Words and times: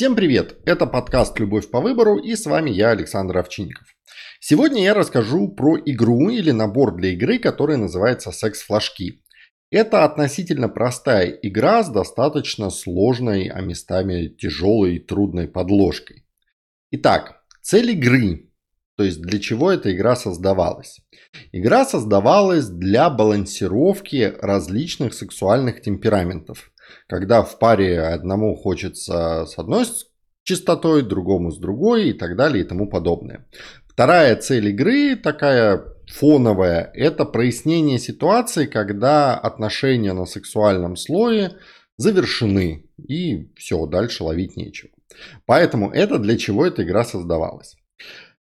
Всем 0.00 0.16
привет! 0.16 0.56
Это 0.64 0.86
подкаст 0.86 1.38
«Любовь 1.38 1.68
по 1.68 1.82
выбору» 1.82 2.16
и 2.16 2.34
с 2.34 2.46
вами 2.46 2.70
я, 2.70 2.92
Александр 2.92 3.36
Овчинников. 3.36 3.86
Сегодня 4.40 4.82
я 4.82 4.94
расскажу 4.94 5.48
про 5.48 5.76
игру 5.76 6.30
или 6.30 6.52
набор 6.52 6.96
для 6.96 7.10
игры, 7.10 7.38
который 7.38 7.76
называется 7.76 8.32
«Секс-флажки». 8.32 9.22
Это 9.70 10.04
относительно 10.04 10.70
простая 10.70 11.26
игра 11.26 11.82
с 11.84 11.90
достаточно 11.90 12.70
сложной, 12.70 13.48
а 13.48 13.60
местами 13.60 14.28
тяжелой 14.28 14.96
и 14.96 15.00
трудной 15.00 15.48
подложкой. 15.48 16.24
Итак, 16.92 17.42
цель 17.60 17.90
игры, 17.90 18.48
то 18.96 19.04
есть 19.04 19.20
для 19.20 19.38
чего 19.38 19.70
эта 19.70 19.94
игра 19.94 20.16
создавалась. 20.16 21.02
Игра 21.52 21.84
создавалась 21.84 22.68
для 22.68 23.10
балансировки 23.10 24.32
различных 24.40 25.12
сексуальных 25.12 25.82
темпераментов. 25.82 26.72
Когда 27.08 27.42
в 27.42 27.58
паре 27.58 28.00
одному 28.00 28.56
хочется 28.56 29.46
с 29.46 29.58
одной 29.58 29.86
частотой, 30.42 31.02
другому 31.02 31.50
с 31.50 31.58
другой 31.58 32.10
и 32.10 32.12
так 32.12 32.36
далее 32.36 32.64
и 32.64 32.66
тому 32.66 32.88
подобное. 32.88 33.46
Вторая 33.88 34.36
цель 34.36 34.68
игры 34.68 35.16
такая 35.16 35.84
фоновая, 36.10 36.90
это 36.94 37.24
прояснение 37.24 37.98
ситуации, 37.98 38.66
когда 38.66 39.36
отношения 39.36 40.12
на 40.12 40.26
сексуальном 40.26 40.96
слое 40.96 41.52
завершены 41.96 42.86
и 42.96 43.52
все, 43.56 43.86
дальше 43.86 44.24
ловить 44.24 44.56
нечего. 44.56 44.90
Поэтому 45.46 45.90
это 45.90 46.18
для 46.18 46.36
чего 46.38 46.66
эта 46.66 46.82
игра 46.82 47.04
создавалась. 47.04 47.76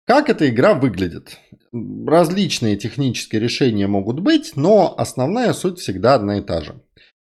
Как 0.05 0.30
эта 0.30 0.48
игра 0.48 0.74
выглядит? 0.74 1.38
Различные 1.74 2.77
технические 2.77 3.41
решения 3.41 3.88
могут 3.88 4.20
быть, 4.20 4.54
но 4.55 4.96
основная 4.98 5.54
суть 5.54 5.80
всегда 5.80 6.16
одна 6.16 6.38
и 6.38 6.41
та 6.41 6.62
же. 6.62 6.82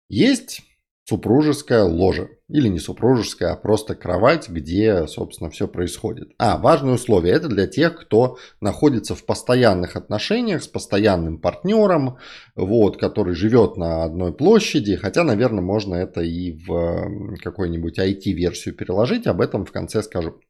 Есть 0.10 0.62
супружеская 1.06 1.84
ложа. 1.84 2.30
Или 2.48 2.68
не 2.68 2.80
супружеская, 2.80 3.54
а 3.54 3.56
просто 3.56 3.96
кровать, 3.96 4.50
где, 4.50 5.08
собственно, 5.08 5.50
все 5.50 5.70
происходит. 5.70 6.34
А, 6.38 6.58
важное 6.58 6.96
условие. 6.96 7.34
Это 7.34 7.48
для 7.48 7.66
тех, 7.66 7.98
кто 7.98 8.38
находится 8.60 9.16
в 9.16 9.26
постоянных 9.26 9.96
отношениях 9.96 10.62
с 10.62 10.68
постоянным 10.68 11.40
партнером, 11.40 12.18
вот, 12.56 12.98
который 12.98 13.36
живет 13.36 13.78
на 13.78 14.04
одной 14.04 14.34
площади. 14.34 14.98
Хотя, 14.98 15.24
наверное, 15.24 15.64
можно 15.64 15.96
это 15.96 16.22
и 16.22 16.52
в 16.52 17.38
какую-нибудь 17.42 17.98
IT-версию 17.98 18.76
переложить. 18.76 19.28
Об 19.28 19.40
этом 19.40 19.64
в 19.64 19.72
конце 19.72 20.04
скажу. 20.04 20.42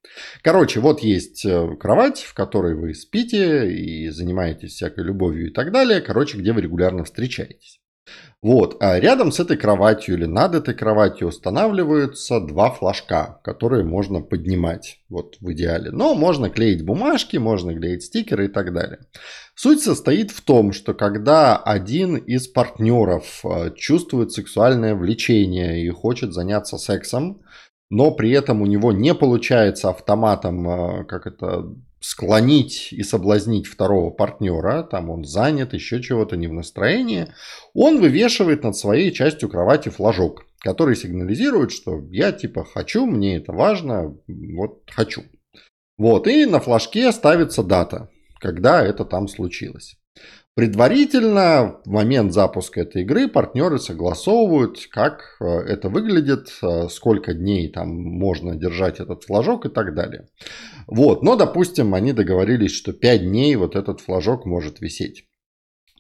Короче, 0.42 0.80
вот 0.80 1.02
есть 1.02 1.46
э, 1.46 1.76
кровать, 1.80 2.22
в 2.22 2.34
которой 2.34 2.74
вы 2.74 2.96
спите 2.96 3.72
и 3.72 4.10
занимаетесь 4.10 4.74
всякой 4.74 5.04
любовью 5.04 5.50
и 5.50 5.54
так 5.54 5.72
далее. 5.72 6.02
Короче, 6.02 6.40
где 6.40 6.52
вы 6.52 6.62
регулярно 6.62 7.04
встречаетесь. 7.04 7.81
Вот, 8.42 8.78
а 8.80 9.00
рядом 9.00 9.32
с 9.32 9.40
этой 9.40 9.56
кроватью 9.56 10.16
или 10.16 10.26
над 10.26 10.56
этой 10.56 10.74
кроватью 10.74 11.28
устанавливаются 11.28 12.40
два 12.40 12.72
флажка, 12.72 13.40
которые 13.44 13.84
можно 13.84 14.22
поднимать, 14.22 15.00
вот 15.10 15.38
в 15.40 15.52
идеале. 15.52 15.92
Но 15.92 16.16
можно 16.16 16.50
клеить 16.50 16.84
бумажки, 16.84 17.38
можно 17.38 17.76
клеить 17.76 18.04
стикеры 18.04 18.46
и 18.46 18.48
так 18.48 18.74
далее. 18.74 19.00
Суть 19.54 19.84
состоит 19.84 20.32
в 20.32 20.42
том, 20.42 20.74
что 20.74 20.96
когда 20.96 21.56
один 21.56 22.16
из 22.16 22.48
партнеров 22.48 23.42
э, 23.44 23.72
чувствует 23.76 24.32
сексуальное 24.32 24.96
влечение 24.96 25.86
и 25.86 25.90
хочет 25.90 26.34
заняться 26.34 26.80
сексом, 26.80 27.42
но 27.92 28.10
при 28.10 28.32
этом 28.32 28.64
у 28.64 28.66
него 28.66 28.92
не 28.92 29.14
получается 29.14 29.90
автоматом, 29.90 30.68
э, 30.68 31.06
как 31.06 31.28
это 31.28 31.76
склонить 32.02 32.92
и 32.92 33.04
соблазнить 33.04 33.68
второго 33.68 34.10
партнера, 34.10 34.84
там 34.84 35.10
он 35.10 35.24
занят, 35.24 35.74
еще 35.74 36.02
чего-то 36.02 36.36
не 36.36 36.48
в 36.48 36.54
настроении, 36.54 37.28
он 37.74 38.02
вывешивает 38.02 38.64
над 38.64 38.76
своей 38.76 39.12
частью 39.12 39.50
кровати 39.50 39.90
флажок, 39.90 40.46
который 40.60 40.96
сигнализирует, 40.96 41.72
что 41.72 42.02
я 42.10 42.32
типа 42.32 42.66
хочу, 42.66 43.06
мне 43.06 43.38
это 43.38 43.54
важно, 43.54 44.18
вот 44.28 44.82
хочу. 44.90 45.24
Вот, 45.98 46.28
и 46.28 46.48
на 46.48 46.60
флажке 46.60 47.12
ставится 47.12 47.62
дата, 47.62 48.10
когда 48.40 48.84
это 48.84 49.06
там 49.06 49.28
случилось. 49.28 50.01
Предварительно, 50.54 51.80
в 51.86 51.90
момент 51.90 52.34
запуска 52.34 52.82
этой 52.82 53.04
игры, 53.04 53.30
партнеры 53.30 53.80
согласовывают, 53.80 54.86
как 54.92 55.38
э, 55.40 55.46
это 55.46 55.88
выглядит, 55.88 56.52
э, 56.62 56.90
сколько 56.90 57.34
дней 57.34 57.70
там 57.70 57.90
можно 57.90 58.58
держать 58.58 59.00
этот 59.00 59.24
флажок 59.24 59.66
и 59.66 59.70
так 59.70 59.96
далее. 59.96 60.28
Вот, 60.88 61.24
но, 61.24 61.38
допустим, 61.38 61.94
они 61.94 62.12
договорились, 62.12 62.76
что 62.76 62.92
5 62.92 63.22
дней 63.22 63.56
вот 63.56 63.78
этот 63.78 64.02
флажок 64.02 64.46
может 64.46 64.82
висеть. 64.82 65.26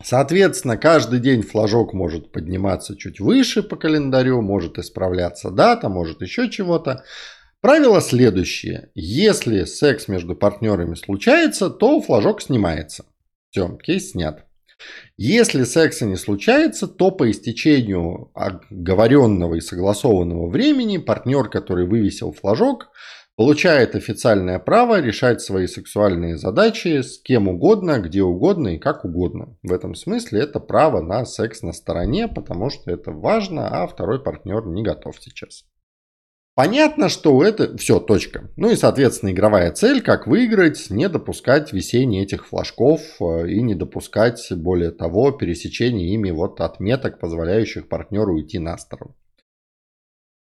Соответственно, 0.03 0.75
каждый 0.75 1.21
день 1.21 1.43
флажок 1.43 1.93
может 1.93 2.33
подниматься 2.33 2.97
чуть 2.97 3.21
выше 3.21 3.63
по 3.63 3.77
календарю, 3.77 4.41
может 4.41 4.77
исправляться 4.77 5.49
дата, 5.49 5.87
может 5.87 6.21
еще 6.21 6.49
чего-то. 6.49 7.05
Правило 7.61 8.01
следующее. 8.01 8.89
Если 8.95 9.63
секс 9.63 10.09
между 10.09 10.35
партнерами 10.35 10.95
случается, 10.95 11.69
то 11.69 12.01
флажок 12.01 12.41
снимается. 12.41 13.05
Все, 13.51 13.67
кейс 13.83 14.11
снят. 14.11 14.45
Если 15.17 15.65
секса 15.65 16.05
не 16.05 16.15
случается, 16.15 16.87
то 16.87 17.11
по 17.11 17.29
истечению 17.29 18.31
оговоренного 18.33 19.55
и 19.55 19.61
согласованного 19.61 20.49
времени 20.49 20.97
партнер, 20.97 21.49
который 21.49 21.85
вывесил 21.85 22.31
флажок, 22.31 22.89
получает 23.35 23.95
официальное 23.95 24.57
право 24.57 25.01
решать 25.01 25.41
свои 25.41 25.67
сексуальные 25.67 26.37
задачи 26.37 27.01
с 27.01 27.19
кем 27.21 27.49
угодно, 27.49 27.99
где 27.99 28.23
угодно 28.23 28.69
и 28.69 28.79
как 28.79 29.03
угодно. 29.03 29.57
В 29.63 29.73
этом 29.73 29.95
смысле 29.95 30.41
это 30.41 30.59
право 30.59 31.01
на 31.01 31.25
секс 31.25 31.61
на 31.61 31.73
стороне, 31.73 32.27
потому 32.29 32.69
что 32.69 32.89
это 32.89 33.11
важно, 33.11 33.67
а 33.67 33.85
второй 33.85 34.23
партнер 34.23 34.65
не 34.65 34.81
готов 34.81 35.17
сейчас. 35.19 35.65
Понятно, 36.61 37.09
что 37.09 37.43
это 37.43 37.75
все, 37.75 37.99
точка. 37.99 38.51
Ну 38.55 38.69
и, 38.69 38.75
соответственно, 38.75 39.31
игровая 39.31 39.71
цель, 39.71 39.99
как 39.99 40.27
выиграть, 40.27 40.91
не 40.91 41.09
допускать 41.09 41.73
висения 41.73 42.21
этих 42.21 42.45
флажков 42.45 43.01
э, 43.19 43.49
и 43.49 43.63
не 43.63 43.73
допускать, 43.73 44.47
более 44.51 44.91
того, 44.91 45.31
пересечения 45.31 46.13
ими 46.13 46.29
вот 46.29 46.61
отметок, 46.61 47.19
позволяющих 47.19 47.89
партнеру 47.89 48.35
уйти 48.35 48.59
на 48.59 48.77
сторону. 48.77 49.15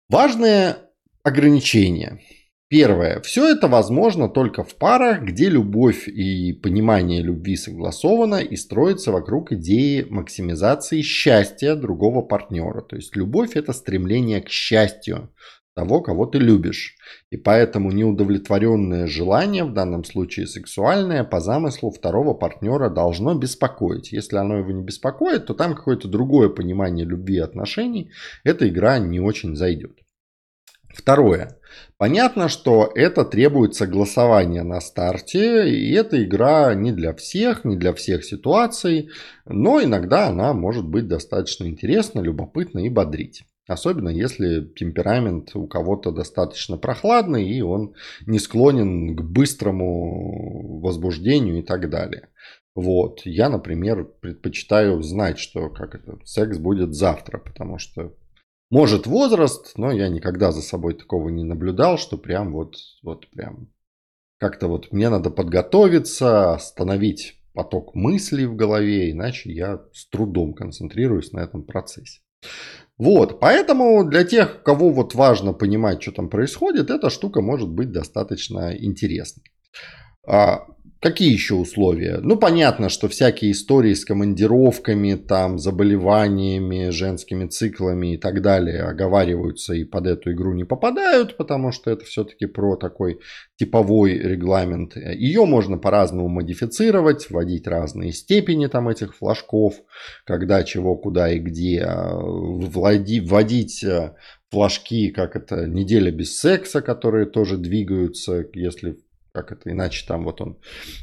Важное 0.08 0.78
ограничение. 1.22 2.22
Первое. 2.68 3.20
Все 3.20 3.50
это 3.50 3.68
возможно 3.68 4.30
только 4.30 4.64
в 4.64 4.74
парах, 4.74 5.20
где 5.20 5.50
любовь 5.50 6.08
и 6.08 6.54
понимание 6.54 7.20
любви 7.20 7.56
согласовано 7.56 8.36
и 8.36 8.56
строится 8.56 9.12
вокруг 9.12 9.52
идеи 9.52 10.06
максимизации 10.08 11.02
счастья 11.02 11.74
другого 11.74 12.22
партнера. 12.22 12.80
То 12.80 12.96
есть 12.96 13.14
любовь 13.14 13.54
это 13.54 13.74
стремление 13.74 14.40
к 14.40 14.48
счастью 14.48 15.30
того, 15.76 16.00
кого 16.00 16.24
ты 16.24 16.38
любишь. 16.38 16.96
И 17.30 17.36
поэтому 17.36 17.92
неудовлетворенное 17.92 19.06
желание, 19.06 19.64
в 19.64 19.74
данном 19.74 20.04
случае 20.04 20.46
сексуальное, 20.46 21.22
по 21.22 21.38
замыслу 21.38 21.90
второго 21.90 22.32
партнера 22.32 22.88
должно 22.88 23.34
беспокоить. 23.34 24.10
Если 24.10 24.36
оно 24.36 24.56
его 24.56 24.72
не 24.72 24.82
беспокоит, 24.82 25.46
то 25.46 25.54
там 25.54 25.74
какое-то 25.74 26.08
другое 26.08 26.48
понимание 26.48 27.04
любви 27.04 27.36
и 27.36 27.40
отношений, 27.40 28.10
эта 28.42 28.66
игра 28.66 28.98
не 28.98 29.20
очень 29.20 29.54
зайдет. 29.54 30.00
Второе. 30.88 31.58
Понятно, 31.98 32.48
что 32.48 32.90
это 32.94 33.26
требует 33.26 33.74
согласования 33.74 34.62
на 34.62 34.80
старте, 34.80 35.68
и 35.68 35.92
эта 35.92 36.24
игра 36.24 36.74
не 36.74 36.90
для 36.90 37.12
всех, 37.12 37.66
не 37.66 37.76
для 37.76 37.92
всех 37.92 38.24
ситуаций, 38.24 39.10
но 39.44 39.82
иногда 39.82 40.28
она 40.28 40.54
может 40.54 40.88
быть 40.88 41.06
достаточно 41.06 41.66
интересна, 41.66 42.20
любопытна 42.20 42.78
и 42.86 42.88
бодрить. 42.88 43.44
Особенно 43.66 44.08
если 44.08 44.64
темперамент 44.76 45.56
у 45.56 45.66
кого-то 45.66 46.12
достаточно 46.12 46.76
прохладный 46.76 47.48
и 47.48 47.60
он 47.62 47.94
не 48.26 48.38
склонен 48.38 49.16
к 49.16 49.22
быстрому 49.22 50.80
возбуждению 50.80 51.58
и 51.58 51.62
так 51.62 51.90
далее. 51.90 52.28
Вот. 52.76 53.22
Я, 53.24 53.48
например, 53.48 54.04
предпочитаю 54.04 55.02
знать, 55.02 55.38
что 55.38 55.68
как 55.70 55.94
это, 55.94 56.18
секс 56.24 56.58
будет 56.58 56.94
завтра, 56.94 57.38
потому 57.38 57.78
что 57.78 58.14
может 58.70 59.06
возраст, 59.06 59.72
но 59.76 59.90
я 59.90 60.08
никогда 60.08 60.52
за 60.52 60.62
собой 60.62 60.94
такого 60.94 61.28
не 61.28 61.42
наблюдал, 61.42 61.98
что 61.98 62.18
прям 62.18 62.52
вот, 62.52 62.76
вот 63.02 63.28
прям 63.30 63.72
как-то 64.38 64.68
вот 64.68 64.92
мне 64.92 65.08
надо 65.08 65.30
подготовиться, 65.30 66.54
остановить 66.54 67.40
поток 67.54 67.94
мыслей 67.94 68.46
в 68.46 68.54
голове, 68.54 69.10
иначе 69.10 69.50
я 69.50 69.82
с 69.92 70.06
трудом 70.08 70.52
концентрируюсь 70.52 71.32
на 71.32 71.40
этом 71.40 71.64
процессе. 71.64 72.20
Вот, 72.98 73.40
поэтому 73.40 74.04
для 74.04 74.24
тех, 74.24 74.62
кого 74.62 74.90
вот 74.90 75.14
важно 75.14 75.52
понимать, 75.52 76.02
что 76.02 76.12
там 76.12 76.30
происходит, 76.30 76.90
эта 76.90 77.10
штука 77.10 77.42
может 77.42 77.68
быть 77.68 77.92
достаточно 77.92 78.74
интересной. 78.76 79.44
Какие 81.00 81.30
еще 81.30 81.54
условия? 81.54 82.20
Ну, 82.22 82.36
понятно, 82.36 82.88
что 82.88 83.08
всякие 83.08 83.52
истории 83.52 83.92
с 83.92 84.06
командировками, 84.06 85.14
там, 85.14 85.58
заболеваниями, 85.58 86.88
женскими 86.88 87.46
циклами 87.46 88.14
и 88.14 88.16
так 88.16 88.40
далее 88.40 88.82
оговариваются 88.82 89.74
и 89.74 89.84
под 89.84 90.06
эту 90.06 90.32
игру 90.32 90.54
не 90.54 90.64
попадают, 90.64 91.36
потому 91.36 91.70
что 91.70 91.90
это 91.90 92.06
все-таки 92.06 92.46
про 92.46 92.76
такой 92.76 93.20
типовой 93.56 94.18
регламент. 94.18 94.96
Ее 94.96 95.44
можно 95.44 95.76
по-разному 95.76 96.28
модифицировать, 96.28 97.28
вводить 97.28 97.66
разные 97.66 98.12
степени 98.12 98.66
там 98.66 98.88
этих 98.88 99.14
флажков, 99.14 99.74
когда, 100.24 100.64
чего, 100.64 100.96
куда 100.96 101.30
и 101.30 101.38
где, 101.38 101.82
а, 101.82 102.16
вводить 102.18 103.84
э, 103.84 104.14
флажки, 104.50 105.10
как 105.10 105.36
это, 105.36 105.66
неделя 105.66 106.10
без 106.10 106.38
секса, 106.38 106.80
которые 106.80 107.26
тоже 107.26 107.58
двигаются, 107.58 108.46
если 108.54 108.96
как 109.36 109.52
это 109.52 109.70
иначе 109.70 110.06
там 110.08 110.24
вот 110.24 110.40
он 110.40 110.56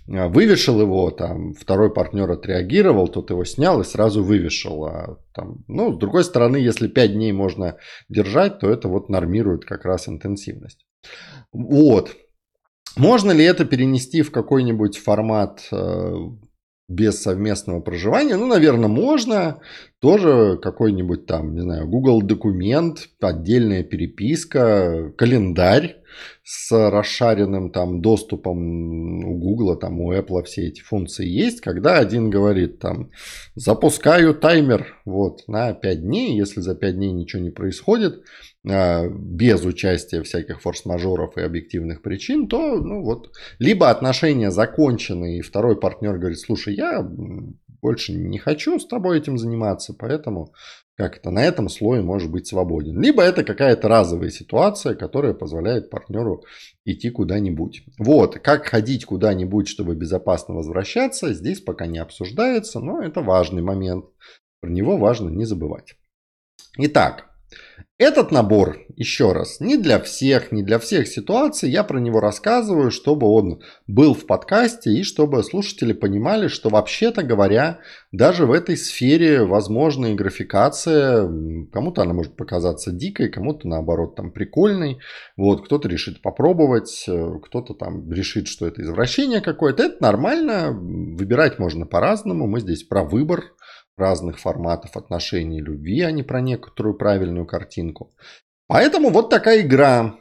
а, 0.09 0.27
вывешил 0.27 0.81
его, 0.81 1.11
там 1.11 1.53
второй 1.53 1.93
партнер 1.93 2.31
отреагировал, 2.31 3.07
тот 3.07 3.29
его 3.29 3.45
снял 3.45 3.79
и 3.79 3.83
сразу 3.83 4.23
вывешил. 4.23 4.85
А 4.85 5.19
там, 5.35 5.63
ну, 5.67 5.93
с 5.93 5.99
другой 5.99 6.23
стороны, 6.23 6.57
если 6.57 6.87
5 6.87 7.13
дней 7.13 7.31
можно 7.31 7.77
держать, 8.09 8.57
то 8.57 8.69
это 8.69 8.87
вот 8.87 9.09
нормирует 9.09 9.65
как 9.65 9.85
раз 9.85 10.09
интенсивность. 10.09 10.83
Вот. 11.51 12.15
Можно 12.97 13.31
ли 13.31 13.45
это 13.45 13.65
перенести 13.65 14.23
в 14.23 14.31
какой-нибудь 14.31 14.97
формат 14.97 15.67
э, 15.71 16.13
без 16.87 17.21
совместного 17.21 17.81
проживания? 17.81 18.35
Ну, 18.35 18.47
наверное, 18.47 18.89
можно. 18.89 19.61
Тоже 19.99 20.57
какой-нибудь 20.61 21.27
там, 21.27 21.53
не 21.53 21.61
знаю, 21.61 21.87
Google 21.87 22.23
документ, 22.23 23.09
отдельная 23.21 23.83
переписка, 23.83 25.13
календарь 25.17 26.02
с 26.43 26.71
расшаренным 26.89 27.71
там 27.71 28.01
доступом 28.01 29.25
у 29.25 29.37
Google, 29.37 29.77
там 29.77 29.99
у 30.01 30.13
Apple 30.13 30.43
все 30.43 30.67
эти 30.67 30.81
функции 30.81 31.25
есть, 31.25 31.61
когда 31.61 31.97
один 31.97 32.29
говорит 32.29 32.79
там, 32.79 33.11
запускаю 33.55 34.33
таймер 34.33 35.01
вот 35.05 35.47
на 35.47 35.73
5 35.73 36.01
дней, 36.01 36.37
если 36.37 36.61
за 36.61 36.75
5 36.75 36.95
дней 36.95 37.11
ничего 37.11 37.41
не 37.41 37.51
происходит, 37.51 38.23
а, 38.65 39.07
без 39.07 39.65
участия 39.65 40.23
всяких 40.23 40.61
форс-мажоров 40.61 41.37
и 41.37 41.41
объективных 41.41 42.01
причин, 42.01 42.47
то 42.47 42.77
ну 42.77 43.03
вот 43.03 43.31
либо 43.59 43.89
отношения 43.89 44.51
закончены, 44.51 45.37
и 45.37 45.41
второй 45.41 45.77
партнер 45.77 46.17
говорит, 46.17 46.39
слушай, 46.39 46.73
я 46.73 47.05
больше 47.83 48.13
не 48.13 48.39
хочу 48.39 48.79
с 48.79 48.87
тобой 48.87 49.19
этим 49.19 49.37
заниматься, 49.37 49.93
поэтому 49.93 50.53
как 50.95 51.17
это, 51.17 51.31
на 51.31 51.43
этом 51.43 51.69
слое 51.69 52.01
может 52.01 52.31
быть 52.31 52.47
свободен. 52.47 53.01
Либо 53.01 53.23
это 53.23 53.43
какая-то 53.43 53.87
разовая 53.87 54.29
ситуация, 54.29 54.95
которая 54.95 55.33
позволяет 55.33 55.89
партнеру 55.89 56.43
идти 56.85 57.09
куда-нибудь. 57.09 57.83
Вот, 57.97 58.39
как 58.39 58.67
ходить 58.67 59.05
куда-нибудь, 59.05 59.67
чтобы 59.67 59.95
безопасно 59.95 60.55
возвращаться, 60.55 61.33
здесь 61.33 61.61
пока 61.61 61.87
не 61.87 61.97
обсуждается, 61.97 62.79
но 62.79 63.01
это 63.01 63.21
важный 63.21 63.61
момент. 63.61 64.05
Про 64.61 64.69
него 64.69 64.97
важно 64.97 65.29
не 65.29 65.45
забывать. 65.45 65.95
Итак, 66.77 67.32
этот 68.03 68.31
набор, 68.31 68.77
еще 68.95 69.31
раз, 69.31 69.59
не 69.59 69.77
для 69.77 69.99
всех, 69.99 70.51
не 70.51 70.61
для 70.61 70.77
всех 70.77 71.07
ситуаций. 71.07 71.69
Я 71.69 71.83
про 71.83 71.99
него 71.99 72.19
рассказываю, 72.19 72.91
чтобы 72.91 73.27
он 73.27 73.61
был 73.87 74.13
в 74.13 74.25
подкасте 74.25 74.91
и 74.91 75.03
чтобы 75.03 75.43
слушатели 75.43 75.93
понимали, 75.93 76.47
что 76.47 76.69
вообще-то 76.69 77.23
говоря, 77.23 77.79
даже 78.11 78.45
в 78.45 78.51
этой 78.51 78.77
сфере 78.77 79.45
возможна 79.45 80.07
и 80.07 80.15
графикация. 80.15 81.27
Кому-то 81.71 82.01
она 82.01 82.13
может 82.13 82.35
показаться 82.35 82.91
дикой, 82.91 83.29
кому-то 83.29 83.67
наоборот 83.67 84.15
там 84.15 84.31
прикольной. 84.31 84.99
Вот, 85.37 85.65
кто-то 85.65 85.87
решит 85.87 86.21
попробовать, 86.21 87.05
кто-то 87.43 87.73
там 87.73 88.11
решит, 88.11 88.47
что 88.47 88.67
это 88.67 88.81
извращение 88.81 89.41
какое-то. 89.41 89.83
Это 89.83 89.97
нормально, 90.01 90.71
выбирать 90.71 91.57
можно 91.57 91.85
по-разному. 91.85 92.47
Мы 92.47 92.59
здесь 92.59 92.83
про 92.83 93.03
выбор 93.03 93.53
разных 93.97 94.39
форматов 94.39 94.97
отношений 94.97 95.61
любви, 95.61 96.01
а 96.01 96.11
не 96.11 96.23
про 96.23 96.41
некоторую 96.41 96.95
правильную 96.95 97.45
картинку. 97.45 98.13
Поэтому 98.67 99.09
вот 99.09 99.29
такая 99.29 99.61
игра. 99.61 100.15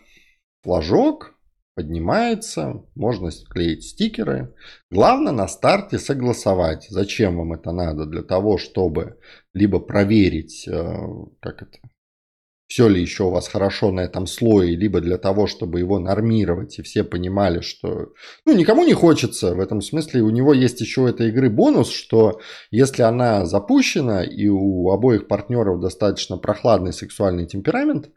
Флажок 0.63 1.35
поднимается, 1.75 2.85
можно 2.95 3.31
клеить 3.51 3.85
стикеры. 3.85 4.55
Главное 4.91 5.33
на 5.33 5.49
старте 5.49 5.99
согласовать, 5.99 6.87
зачем 6.91 7.39
вам 7.39 7.55
это 7.55 7.73
надо, 7.73 8.07
для 8.07 8.23
того, 8.23 8.59
чтобы 8.59 9.19
либо 9.55 9.81
проверить, 9.81 10.69
э, 10.69 10.97
как 11.41 11.63
это, 11.63 11.79
все 12.73 12.89
ли 12.89 13.03
еще 13.03 13.25
у 13.25 13.31
вас 13.31 13.49
хорошо 13.49 13.93
на 13.93 14.01
этом 14.01 14.27
слое, 14.27 14.75
либо 14.75 15.03
для 15.03 15.19
того, 15.19 15.47
чтобы 15.47 15.81
его 15.81 15.99
нормировать, 15.99 16.79
и 16.79 16.83
все 16.83 17.05
понимали, 17.05 17.61
что... 17.61 18.15
Ну, 18.47 18.55
никому 18.57 18.83
не 18.87 18.95
хочется 18.95 19.55
в 19.55 19.61
этом 19.61 19.83
смысле. 19.83 20.23
У 20.23 20.31
него 20.31 20.55
есть 20.55 20.81
еще 20.81 21.03
у 21.03 21.07
этой 21.07 21.29
игры 21.29 21.51
бонус, 21.51 21.91
что 21.91 22.41
если 22.71 23.03
она 23.03 23.45
запущена, 23.45 24.25
и 24.25 24.49
у 24.49 24.91
обоих 24.91 25.29
партнеров 25.29 25.81
достаточно 25.81 26.39
прохладный 26.39 26.95
сексуальный 26.95 27.45
темперамент, 27.45 28.09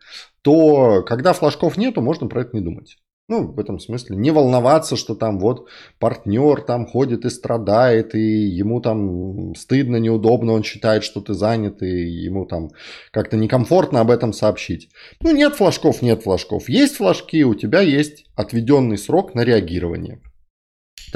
то 0.41 1.03
когда 1.03 1.33
флажков 1.33 1.75
нету, 1.75 1.99
можно 1.99 2.27
про 2.27 2.43
это 2.43 2.55
не 2.55 2.61
думать. 2.61 2.95
Ну, 3.27 3.51
в 3.51 3.59
этом 3.59 3.79
смысле 3.79 4.17
не 4.17 4.29
волноваться, 4.29 4.95
что 4.95 5.15
там 5.15 5.39
вот 5.39 5.67
партнер 5.97 6.61
там 6.61 6.85
ходит 6.85 7.25
и 7.25 7.31
страдает, 7.31 8.13
и 8.13 8.19
ему 8.19 8.81
там 8.81 9.55
стыдно, 9.55 9.95
неудобно, 9.95 10.51
он 10.51 10.63
считает, 10.63 11.03
что 11.03 11.21
ты 11.21 11.33
занят, 11.33 11.81
и 11.81 11.87
ему 11.87 12.45
там 12.45 12.69
как-то 13.09 13.35
некомфортно 13.35 14.01
об 14.01 14.11
этом 14.11 14.31
сообщить. 14.31 14.89
Ну, 15.21 15.35
нет 15.35 15.55
флажков, 15.55 16.03
нет 16.03 16.21
флажков. 16.21 16.69
Есть 16.69 16.97
флажки, 16.97 17.43
у 17.43 17.55
тебя 17.55 17.81
есть 17.81 18.25
отведенный 18.35 18.99
срок 18.99 19.33
на 19.33 19.43
реагирование. 19.43 20.21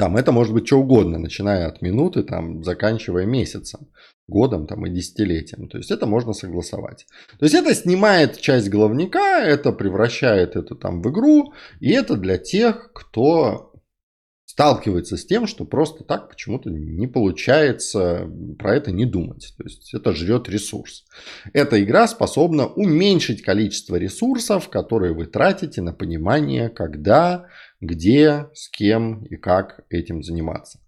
Там 0.00 0.16
это 0.16 0.32
может 0.32 0.54
быть 0.54 0.66
что 0.66 0.78
угодно, 0.78 1.18
начиная 1.18 1.66
от 1.66 1.82
минуты, 1.82 2.22
там, 2.22 2.64
заканчивая 2.64 3.26
месяцем, 3.26 3.88
годом 4.28 4.66
там, 4.66 4.86
и 4.86 4.90
десятилетием. 4.90 5.68
То 5.68 5.76
есть 5.76 5.90
это 5.90 6.06
можно 6.06 6.32
согласовать. 6.32 7.06
То 7.38 7.44
есть 7.44 7.54
это 7.54 7.74
снимает 7.74 8.40
часть 8.40 8.70
головника, 8.70 9.42
это 9.42 9.72
превращает 9.72 10.56
это 10.56 10.74
там 10.74 11.02
в 11.02 11.10
игру, 11.10 11.52
и 11.80 11.90
это 11.90 12.16
для 12.16 12.38
тех, 12.38 12.94
кто 12.94 13.74
сталкивается 14.46 15.18
с 15.18 15.26
тем, 15.26 15.46
что 15.46 15.66
просто 15.66 16.02
так 16.02 16.30
почему-то 16.30 16.70
не 16.70 17.06
получается 17.06 18.26
про 18.58 18.76
это 18.76 18.92
не 18.92 19.04
думать. 19.04 19.52
То 19.58 19.64
есть 19.64 19.92
это 19.92 20.14
жрет 20.14 20.48
ресурс. 20.48 21.04
Эта 21.52 21.82
игра 21.82 22.08
способна 22.08 22.66
уменьшить 22.66 23.42
количество 23.42 23.96
ресурсов, 23.96 24.70
которые 24.70 25.12
вы 25.12 25.26
тратите 25.26 25.82
на 25.82 25.92
понимание, 25.92 26.70
когда 26.70 27.48
где, 27.80 28.48
с 28.54 28.68
кем 28.68 29.24
и 29.24 29.36
как 29.36 29.84
этим 29.88 30.22
заниматься. 30.22 30.80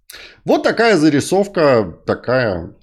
Вот 0.45 0.63
такая 0.63 0.97
зарисовка, 0.97 1.99
такая, 2.07 2.77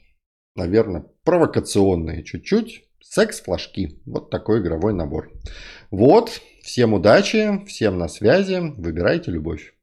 наверное, 0.56 1.06
провокационная 1.24 2.24
чуть-чуть. 2.24 2.86
Секс-флажки. 3.02 4.02
Вот 4.06 4.30
такой 4.30 4.62
игровой 4.62 4.94
набор. 4.94 5.32
Вот. 5.90 6.42
Всем 6.62 6.94
удачи, 6.94 7.66
всем 7.66 7.98
на 7.98 8.08
связи. 8.08 8.60
Выбирайте 8.78 9.32
любовь. 9.32 9.74